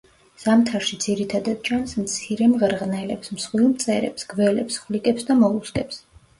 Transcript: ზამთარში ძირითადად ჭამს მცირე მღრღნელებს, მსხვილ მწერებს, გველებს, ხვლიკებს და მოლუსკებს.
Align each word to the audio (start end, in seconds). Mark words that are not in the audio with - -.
ზამთარში 0.43 0.97
ძირითადად 1.03 1.59
ჭამს 1.67 1.93
მცირე 2.05 2.49
მღრღნელებს, 2.55 3.35
მსხვილ 3.37 3.69
მწერებს, 3.77 4.29
გველებს, 4.35 4.83
ხვლიკებს 4.87 5.33
და 5.33 5.41
მოლუსკებს. 5.47 6.05